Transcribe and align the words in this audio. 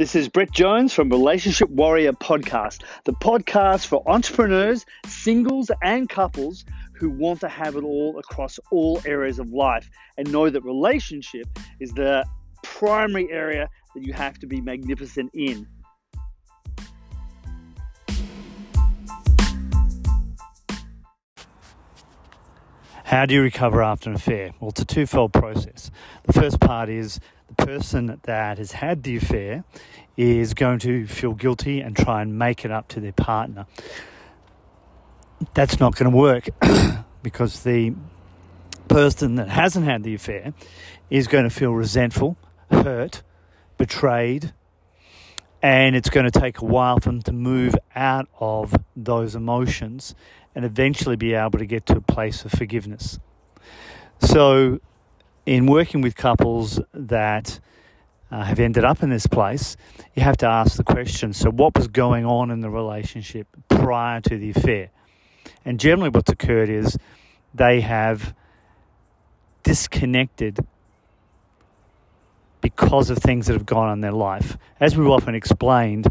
This 0.00 0.14
is 0.14 0.30
Brett 0.30 0.50
Jones 0.50 0.94
from 0.94 1.10
Relationship 1.10 1.68
Warrior 1.68 2.14
Podcast, 2.14 2.84
the 3.04 3.12
podcast 3.12 3.84
for 3.84 4.02
entrepreneurs, 4.08 4.86
singles, 5.04 5.70
and 5.82 6.08
couples 6.08 6.64
who 6.94 7.10
want 7.10 7.40
to 7.40 7.50
have 7.50 7.76
it 7.76 7.84
all 7.84 8.18
across 8.18 8.58
all 8.72 9.02
areas 9.04 9.38
of 9.38 9.50
life 9.50 9.90
and 10.16 10.32
know 10.32 10.48
that 10.48 10.64
relationship 10.64 11.46
is 11.80 11.92
the 11.92 12.24
primary 12.62 13.30
area 13.30 13.68
that 13.94 14.02
you 14.02 14.14
have 14.14 14.38
to 14.38 14.46
be 14.46 14.62
magnificent 14.62 15.30
in. 15.34 15.66
How 23.10 23.26
do 23.26 23.34
you 23.34 23.42
recover 23.42 23.82
after 23.82 24.08
an 24.08 24.14
affair? 24.14 24.52
Well, 24.60 24.70
it's 24.70 24.82
a 24.82 24.84
twofold 24.84 25.32
process. 25.32 25.90
The 26.28 26.32
first 26.32 26.60
part 26.60 26.88
is 26.88 27.18
the 27.48 27.66
person 27.66 28.20
that 28.22 28.58
has 28.58 28.70
had 28.70 29.02
the 29.02 29.16
affair 29.16 29.64
is 30.16 30.54
going 30.54 30.78
to 30.78 31.08
feel 31.08 31.34
guilty 31.34 31.80
and 31.80 31.96
try 31.96 32.22
and 32.22 32.38
make 32.38 32.64
it 32.64 32.70
up 32.70 32.86
to 32.90 33.00
their 33.00 33.10
partner. 33.10 33.66
That's 35.54 35.80
not 35.80 35.96
going 35.96 36.12
to 36.12 36.16
work 36.16 36.50
because 37.24 37.64
the 37.64 37.94
person 38.86 39.34
that 39.34 39.48
hasn't 39.48 39.86
had 39.86 40.04
the 40.04 40.14
affair 40.14 40.54
is 41.10 41.26
going 41.26 41.42
to 41.42 41.50
feel 41.50 41.72
resentful, 41.72 42.36
hurt, 42.70 43.22
betrayed, 43.76 44.52
and 45.62 45.94
it's 45.94 46.10
going 46.10 46.30
to 46.30 46.40
take 46.40 46.60
a 46.60 46.64
while 46.64 46.98
for 46.98 47.10
them 47.10 47.22
to 47.22 47.32
move 47.32 47.74
out 47.94 48.28
of 48.38 48.74
those 48.96 49.34
emotions 49.34 50.14
and 50.54 50.64
eventually 50.64 51.16
be 51.16 51.34
able 51.34 51.58
to 51.58 51.66
get 51.66 51.86
to 51.86 51.96
a 51.96 52.00
place 52.00 52.44
of 52.44 52.50
forgiveness. 52.52 53.18
So, 54.20 54.80
in 55.46 55.66
working 55.66 56.00
with 56.00 56.16
couples 56.16 56.80
that 56.92 57.60
uh, 58.30 58.44
have 58.44 58.60
ended 58.60 58.84
up 58.84 59.02
in 59.02 59.10
this 59.10 59.26
place, 59.26 59.76
you 60.14 60.22
have 60.22 60.36
to 60.38 60.46
ask 60.46 60.76
the 60.76 60.84
question 60.84 61.32
so, 61.32 61.50
what 61.50 61.76
was 61.76 61.88
going 61.88 62.24
on 62.24 62.50
in 62.50 62.60
the 62.60 62.70
relationship 62.70 63.46
prior 63.68 64.20
to 64.22 64.36
the 64.36 64.50
affair? 64.50 64.90
And 65.64 65.78
generally, 65.78 66.10
what's 66.10 66.30
occurred 66.30 66.68
is 66.68 66.96
they 67.54 67.80
have 67.80 68.34
disconnected 69.62 70.58
because 72.80 73.10
of 73.10 73.18
things 73.18 73.46
that 73.46 73.52
have 73.52 73.66
gone 73.66 73.88
on 73.88 73.94
in 73.94 74.00
their 74.00 74.12
life. 74.12 74.56
As 74.80 74.96
we've 74.96 75.08
often 75.08 75.34
explained, 75.34 76.08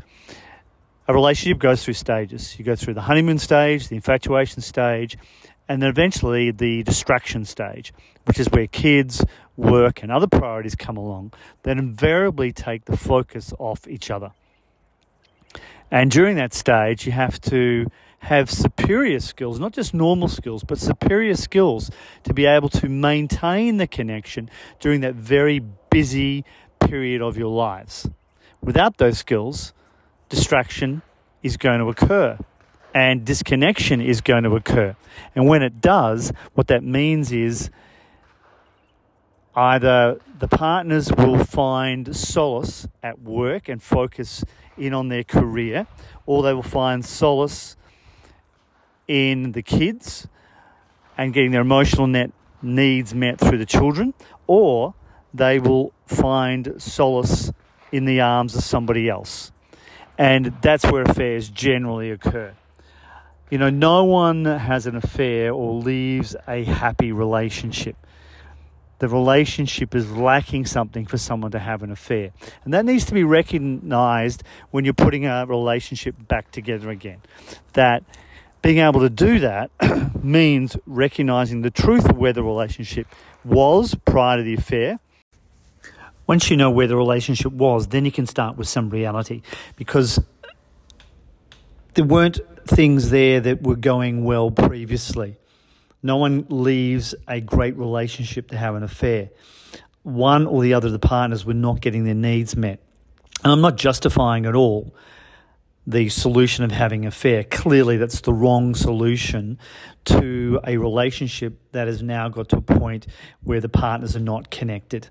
a 1.08 1.14
relationship 1.14 1.58
goes 1.60 1.84
through 1.84 1.96
stages. 1.96 2.58
You 2.60 2.64
go 2.64 2.76
through 2.76 2.94
the 2.94 3.02
honeymoon 3.02 3.40
stage, 3.40 3.88
the 3.88 3.96
infatuation 3.96 4.62
stage, 4.62 5.18
and 5.68 5.82
then 5.82 5.90
eventually 5.90 6.52
the 6.52 6.84
distraction 6.84 7.44
stage, 7.44 7.92
which 8.26 8.40
is 8.40 8.48
where 8.52 8.68
kids, 8.68 9.26
work, 9.58 10.04
and 10.04 10.12
other 10.12 10.28
priorities 10.28 10.76
come 10.76 10.96
along 10.96 11.34
that 11.64 11.78
invariably 11.78 12.52
take 12.52 12.86
the 12.86 12.96
focus 12.96 13.52
off 13.58 13.88
each 13.88 14.12
other. 14.12 14.32
And 15.90 16.12
during 16.12 16.36
that 16.36 16.54
stage, 16.54 17.06
you 17.08 17.12
have 17.12 17.42
to 17.42 17.88
have 18.20 18.50
superior 18.50 19.20
skills, 19.20 19.60
not 19.60 19.74
just 19.74 19.94
normal 19.94 20.28
skills, 20.28 20.64
but 20.64 20.78
superior 20.78 21.36
skills 21.36 21.90
to 22.24 22.34
be 22.34 22.46
able 22.46 22.70
to 22.70 22.90
maintain 22.90 23.78
the 23.78 23.88
connection 23.88 24.50
during 24.80 25.02
that 25.02 25.16
very 25.16 25.60
busy 25.90 26.44
period 26.80 27.22
of 27.22 27.38
your 27.38 27.50
lives. 27.50 28.10
Without 28.62 28.98
those 28.98 29.18
skills, 29.18 29.74
distraction 30.28 31.02
is 31.42 31.58
going 31.58 31.80
to 31.80 31.86
occur 31.86 32.38
and 32.94 33.26
disconnection 33.26 34.02
is 34.02 34.22
going 34.22 34.44
to 34.44 34.56
occur. 34.56 34.96
And 35.36 35.48
when 35.48 35.62
it 35.62 35.82
does, 35.82 36.34
what 36.54 36.68
that 36.68 36.84
means 36.84 37.32
is 37.32 37.70
either 39.56 40.20
the 40.40 40.48
partners 40.48 41.12
will 41.12 41.44
find 41.44 42.16
solace 42.16 42.88
at 43.04 43.22
work 43.22 43.70
and 43.70 43.82
focus 43.82 44.44
in 44.78 44.94
on 44.94 45.10
their 45.10 45.24
career, 45.24 45.88
or 46.26 46.44
they 46.44 46.54
will 46.54 46.64
find 46.64 47.06
solace 47.06 47.76
in 49.10 49.54
the 49.54 49.64
kids 49.64 50.28
and 51.18 51.34
getting 51.34 51.52
their 51.52 51.62
emotional 51.62 52.08
net 52.08 52.32
needs 52.62 53.14
met 53.14 53.40
through 53.40 53.58
the 53.58 53.66
children, 53.66 54.14
or 54.48 54.94
they 55.34 55.60
will 55.60 55.92
find 56.06 56.76
solace 56.78 57.52
in 57.92 58.06
the 58.06 58.22
arms 58.22 58.56
of 58.56 58.64
somebody 58.64 59.10
else. 59.10 59.52
And 60.18 60.54
that's 60.62 60.86
where 60.86 61.02
affairs 61.02 61.50
generally 61.50 62.12
occur. 62.12 62.54
You 63.50 63.58
know, 63.58 63.70
no 63.70 64.04
one 64.04 64.46
has 64.46 64.86
an 64.86 64.96
affair 64.96 65.52
or 65.54 65.74
leaves 65.74 66.36
a 66.48 66.64
happy 66.64 67.12
relationship. 67.12 67.96
The 69.00 69.08
relationship 69.08 69.96
is 69.96 70.12
lacking 70.12 70.66
something 70.66 71.06
for 71.06 71.18
someone 71.18 71.52
to 71.52 71.60
have 71.60 71.82
an 71.82 71.92
affair. 71.92 72.32
And 72.64 72.74
that 72.74 72.86
needs 72.86 73.06
to 73.06 73.14
be 73.14 73.24
recognized 73.24 74.44
when 74.72 74.84
you're 74.86 74.94
putting 74.94 75.26
a 75.26 75.46
relationship 75.48 76.16
back 76.28 76.52
together 76.52 76.90
again. 76.90 77.22
That 77.74 78.04
being 78.62 78.80
able 78.80 79.00
to 79.02 79.10
do 79.10 79.40
that 79.40 79.72
means 80.24 80.76
recognizing 80.86 81.62
the 81.62 81.72
truth 81.72 82.10
of 82.10 82.18
where 82.18 82.34
the 82.34 82.44
relationship 82.44 83.08
was 83.44 83.96
prior 84.06 84.38
to 84.38 84.44
the 84.44 84.54
affair 84.54 85.00
once 86.30 86.52
you 86.52 86.56
know 86.56 86.70
where 86.70 86.86
the 86.86 86.96
relationship 86.96 87.52
was, 87.52 87.88
then 87.88 88.06
you 88.06 88.12
can 88.12 88.28
start 88.28 88.56
with 88.56 88.68
some 88.68 88.92
reality 88.92 89.42
because 89.78 90.20
there 91.96 92.06
weren't 92.06 92.40
things 92.68 93.10
there 93.10 93.40
that 93.40 93.64
were 93.64 93.76
going 93.76 94.24
well 94.24 94.52
previously. 94.52 95.38
No 96.04 96.18
one 96.18 96.46
leaves 96.50 97.16
a 97.28 97.42
great 97.42 97.76
relationship 97.78 98.52
to 98.52 98.58
have 98.58 98.76
an 98.76 98.84
affair. 98.84 99.32
One 100.04 100.46
or 100.46 100.62
the 100.62 100.76
other 100.76 100.86
of 100.86 100.94
the 100.94 101.00
partners 101.00 101.46
were 101.46 101.56
not 101.56 101.82
getting 101.82 102.04
their 102.04 102.14
needs 102.14 102.56
met. 102.56 102.80
And 103.44 103.52
I'm 103.52 103.62
not 103.62 103.76
justifying 103.76 104.46
at 104.46 104.54
all 104.54 104.94
the 105.88 106.10
solution 106.10 106.64
of 106.64 106.72
having 106.72 107.02
an 107.02 107.08
affair. 107.08 107.44
Clearly, 107.44 107.98
that's 107.98 108.22
the 108.22 108.34
wrong 108.34 108.76
solution 108.76 109.58
to 110.06 110.60
a 110.66 110.78
relationship 110.78 111.60
that 111.72 111.88
has 111.88 112.04
now 112.04 112.30
got 112.30 112.50
to 112.50 112.58
a 112.58 112.62
point 112.62 113.08
where 113.44 113.60
the 113.60 113.70
partners 113.70 114.16
are 114.16 114.22
not 114.22 114.52
connected. 114.52 115.10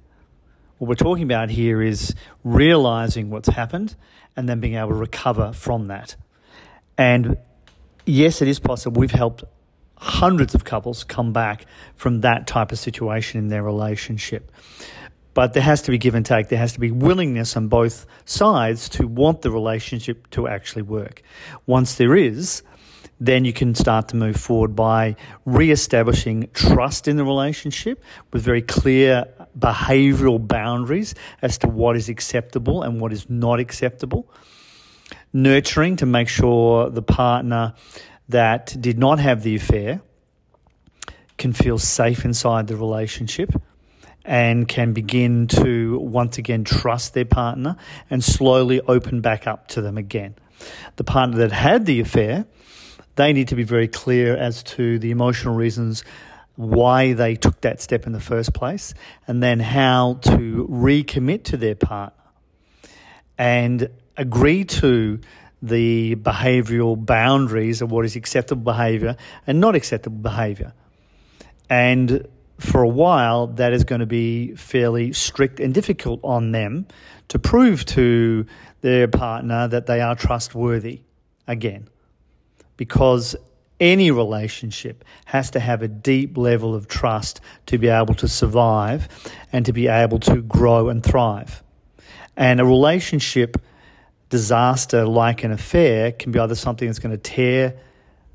What 0.78 0.88
we're 0.88 0.94
talking 0.94 1.24
about 1.24 1.50
here 1.50 1.82
is 1.82 2.14
realizing 2.44 3.30
what's 3.30 3.48
happened 3.48 3.96
and 4.36 4.48
then 4.48 4.60
being 4.60 4.74
able 4.74 4.90
to 4.90 4.94
recover 4.94 5.52
from 5.52 5.88
that. 5.88 6.14
And 6.96 7.36
yes, 8.06 8.40
it 8.40 8.48
is 8.48 8.60
possible. 8.60 9.00
We've 9.00 9.10
helped 9.10 9.42
hundreds 9.96 10.54
of 10.54 10.64
couples 10.64 11.02
come 11.02 11.32
back 11.32 11.66
from 11.96 12.20
that 12.20 12.46
type 12.46 12.70
of 12.70 12.78
situation 12.78 13.40
in 13.40 13.48
their 13.48 13.64
relationship. 13.64 14.52
But 15.38 15.52
there 15.52 15.62
has 15.62 15.82
to 15.82 15.92
be 15.92 15.98
give 15.98 16.16
and 16.16 16.26
take. 16.26 16.48
There 16.48 16.58
has 16.58 16.72
to 16.72 16.80
be 16.80 16.90
willingness 16.90 17.56
on 17.56 17.68
both 17.68 18.06
sides 18.24 18.88
to 18.88 19.06
want 19.06 19.42
the 19.42 19.52
relationship 19.52 20.28
to 20.30 20.48
actually 20.48 20.82
work. 20.82 21.22
Once 21.64 21.94
there 21.94 22.16
is, 22.16 22.64
then 23.20 23.44
you 23.44 23.52
can 23.52 23.76
start 23.76 24.08
to 24.08 24.16
move 24.16 24.34
forward 24.34 24.74
by 24.74 25.14
re-establishing 25.44 26.48
trust 26.54 27.06
in 27.06 27.16
the 27.16 27.22
relationship 27.22 28.02
with 28.32 28.42
very 28.42 28.62
clear 28.62 29.26
behavioral 29.56 30.44
boundaries 30.44 31.14
as 31.40 31.56
to 31.58 31.68
what 31.68 31.94
is 31.94 32.08
acceptable 32.08 32.82
and 32.82 33.00
what 33.00 33.12
is 33.12 33.30
not 33.30 33.60
acceptable. 33.60 34.28
Nurturing 35.32 35.94
to 35.98 36.06
make 36.06 36.26
sure 36.26 36.90
the 36.90 37.00
partner 37.00 37.74
that 38.28 38.76
did 38.80 38.98
not 38.98 39.20
have 39.20 39.44
the 39.44 39.54
affair 39.54 40.00
can 41.36 41.52
feel 41.52 41.78
safe 41.78 42.24
inside 42.24 42.66
the 42.66 42.76
relationship 42.76 43.52
and 44.24 44.68
can 44.68 44.92
begin 44.92 45.46
to 45.46 45.98
once 45.98 46.38
again 46.38 46.64
trust 46.64 47.14
their 47.14 47.24
partner 47.24 47.76
and 48.10 48.22
slowly 48.22 48.80
open 48.80 49.20
back 49.20 49.46
up 49.46 49.68
to 49.68 49.80
them 49.80 49.96
again. 49.96 50.34
The 50.96 51.04
partner 51.04 51.38
that 51.38 51.52
had 51.52 51.86
the 51.86 52.00
affair 52.00 52.46
they 53.18 53.32
need 53.32 53.48
to 53.48 53.56
be 53.56 53.64
very 53.64 53.88
clear 53.88 54.36
as 54.36 54.62
to 54.62 55.00
the 55.00 55.10
emotional 55.10 55.56
reasons 55.56 56.04
why 56.54 57.14
they 57.14 57.34
took 57.34 57.60
that 57.62 57.82
step 57.82 58.06
in 58.06 58.12
the 58.12 58.20
first 58.20 58.54
place 58.54 58.94
and 59.26 59.42
then 59.42 59.58
how 59.58 60.20
to 60.22 60.68
recommit 60.70 61.42
to 61.42 61.56
their 61.56 61.74
partner 61.74 62.22
and 63.36 63.90
agree 64.16 64.64
to 64.64 65.18
the 65.60 66.14
behavioral 66.14 66.94
boundaries 67.04 67.82
of 67.82 67.90
what 67.90 68.04
is 68.04 68.14
acceptable 68.14 68.62
behavior 68.62 69.16
and 69.48 69.58
not 69.58 69.74
acceptable 69.74 70.18
behavior. 70.18 70.72
And 71.68 72.24
for 72.58 72.82
a 72.82 72.88
while, 72.88 73.46
that 73.46 73.72
is 73.72 73.84
going 73.84 74.00
to 74.00 74.06
be 74.06 74.54
fairly 74.54 75.12
strict 75.12 75.60
and 75.60 75.72
difficult 75.72 76.20
on 76.24 76.52
them 76.52 76.86
to 77.28 77.38
prove 77.38 77.84
to 77.86 78.46
their 78.80 79.08
partner 79.08 79.68
that 79.68 79.86
they 79.86 80.00
are 80.00 80.14
trustworthy 80.14 81.02
again 81.46 81.88
because 82.76 83.36
any 83.80 84.10
relationship 84.10 85.04
has 85.24 85.50
to 85.50 85.60
have 85.60 85.82
a 85.82 85.88
deep 85.88 86.36
level 86.36 86.74
of 86.74 86.88
trust 86.88 87.40
to 87.66 87.78
be 87.78 87.88
able 87.88 88.14
to 88.14 88.26
survive 88.26 89.08
and 89.52 89.66
to 89.66 89.72
be 89.72 89.86
able 89.86 90.18
to 90.18 90.42
grow 90.42 90.88
and 90.88 91.04
thrive. 91.04 91.62
And 92.36 92.60
a 92.60 92.64
relationship 92.64 93.56
disaster 94.30 95.06
like 95.06 95.44
an 95.44 95.52
affair 95.52 96.12
can 96.12 96.32
be 96.32 96.38
either 96.38 96.54
something 96.54 96.88
that's 96.88 96.98
going 96.98 97.12
to 97.12 97.18
tear 97.18 97.78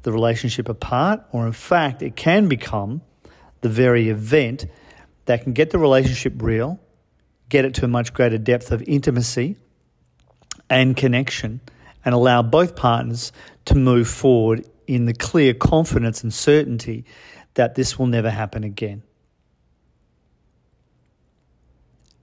the 0.04 0.12
relationship 0.12 0.70
apart, 0.70 1.24
or 1.32 1.46
in 1.46 1.54
fact, 1.54 2.02
it 2.02 2.16
can 2.16 2.48
become 2.48 3.02
the 3.64 3.70
very 3.70 4.10
event 4.10 4.68
that 5.26 5.42
can 5.42 5.54
get 5.54 5.72
the 5.72 5.80
relationship 5.80 6.34
real, 6.42 6.80
get 7.48 7.64
it 7.64 7.76
to 7.76 7.86
a 7.86 7.88
much 7.88 8.14
greater 8.14 8.38
depth 8.38 8.72
of 8.72 8.84
intimacy, 8.84 9.56
and 10.70 10.98
connection 10.98 11.62
and 12.04 12.14
allow 12.14 12.42
both 12.42 12.76
partners 12.76 13.32
to 13.66 13.76
move 13.76 14.08
forward 14.08 14.68
in 14.86 15.06
the 15.06 15.14
clear 15.14 15.54
confidence 15.54 16.24
and 16.24 16.34
certainty 16.34 17.06
that 17.54 17.76
this 17.76 17.98
will 17.98 18.08
never 18.08 18.30
happen 18.30 18.66
again. 18.66 19.02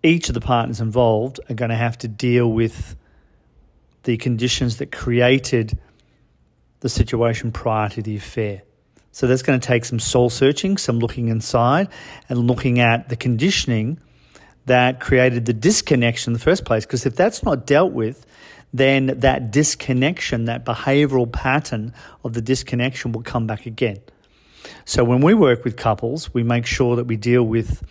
Each 0.03 0.29
of 0.29 0.35
the 0.35 0.41
partners 0.41 0.81
involved 0.81 1.41
are 1.49 1.55
going 1.55 1.71
to 1.71 1.77
have 1.77 1.97
to 1.99 2.09
deal 2.09 2.51
with 2.51 2.97
the 4.03 4.17
conditions 4.19 4.79
that 4.79 4.93
created 4.93 5.79
the 6.81 6.89
situation 6.89 7.51
prior 7.51 7.89
to 7.91 8.03
the 8.03 8.17
affair. 8.17 8.63
So 9.13 9.27
that's 9.27 9.43
going 9.43 9.59
to 9.59 9.67
take 9.67 9.85
some 9.85 9.99
soul 9.99 10.31
searching, 10.31 10.77
some 10.77 10.99
looking 10.99 11.29
inside, 11.29 11.89
and 12.29 12.47
looking 12.47 12.79
at 12.79 13.09
the 13.09 13.17
conditioning 13.17 13.99
that 14.67 15.01
created 15.01 15.47
the 15.47 15.53
disconnection 15.53 16.31
in 16.31 16.35
the 16.35 16.39
first 16.39 16.65
place. 16.65 16.87
Because 16.87 17.07
if 17.07 17.17
that's 17.17 17.43
not 17.43 17.67
dealt 17.67 17.93
with, 17.93 18.25
then 18.73 19.07
that 19.21 19.51
disconnection, 19.51 20.45
that 20.45 20.65
behavioral 20.65 21.31
pattern 21.31 21.93
of 22.25 22.35
the 22.35 22.41
disconnection 22.41 23.13
will 23.13 23.23
come 23.23 23.47
back 23.47 23.67
again. 23.67 23.99
So 24.85 25.03
when 25.03 25.23
we 25.23 25.35
work 25.35 25.65
with 25.65 25.77
couples, 25.77 26.33
we 26.33 26.43
make 26.43 26.67
sure 26.67 26.97
that 26.97 27.05
we 27.05 27.17
deal 27.17 27.43
with 27.43 27.83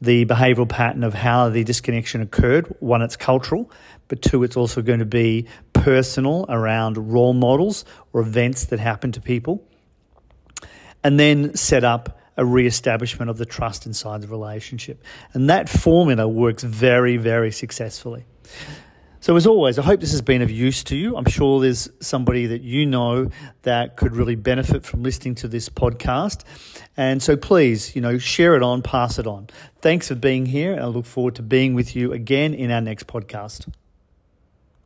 the 0.00 0.24
behavioral 0.24 0.68
pattern 0.68 1.04
of 1.04 1.14
how 1.14 1.48
the 1.50 1.64
disconnection 1.64 2.22
occurred. 2.22 2.66
One, 2.80 3.02
it's 3.02 3.16
cultural, 3.16 3.70
but 4.08 4.22
two, 4.22 4.42
it's 4.42 4.56
also 4.56 4.82
going 4.82 4.98
to 5.00 5.04
be 5.04 5.46
personal 5.72 6.46
around 6.48 7.12
role 7.12 7.34
models 7.34 7.84
or 8.12 8.22
events 8.22 8.66
that 8.66 8.80
happen 8.80 9.12
to 9.12 9.20
people. 9.20 9.64
And 11.04 11.18
then 11.18 11.54
set 11.56 11.84
up 11.84 12.18
a 12.36 12.44
re-establishment 12.44 13.30
of 13.30 13.38
the 13.38 13.46
trust 13.46 13.86
inside 13.86 14.22
the 14.22 14.28
relationship. 14.28 15.02
And 15.34 15.50
that 15.50 15.68
formula 15.68 16.26
works 16.26 16.62
very, 16.62 17.16
very 17.16 17.52
successfully. 17.52 18.24
So, 19.20 19.36
as 19.36 19.46
always, 19.46 19.78
I 19.78 19.82
hope 19.82 20.00
this 20.00 20.10
has 20.10 20.20
been 20.20 20.42
of 20.42 20.50
use 20.50 20.82
to 20.84 20.96
you. 20.96 21.16
I'm 21.16 21.26
sure 21.26 21.60
there's 21.60 21.88
somebody 22.00 22.46
that 22.46 22.62
you 22.62 22.86
know 22.86 23.30
that 23.62 23.96
could 23.96 24.16
really 24.16 24.34
benefit 24.34 24.84
from 24.84 25.04
listening 25.04 25.36
to 25.36 25.48
this 25.48 25.68
podcast. 25.68 26.42
And 26.96 27.22
so, 27.22 27.36
please, 27.36 27.94
you 27.94 28.02
know, 28.02 28.18
share 28.18 28.56
it 28.56 28.64
on, 28.64 28.82
pass 28.82 29.20
it 29.20 29.28
on. 29.28 29.46
Thanks 29.80 30.08
for 30.08 30.16
being 30.16 30.46
here. 30.46 30.72
And 30.72 30.80
I 30.80 30.86
look 30.86 31.06
forward 31.06 31.36
to 31.36 31.42
being 31.42 31.74
with 31.74 31.94
you 31.94 32.12
again 32.12 32.52
in 32.52 32.72
our 32.72 32.80
next 32.80 33.06
podcast. 33.06 33.72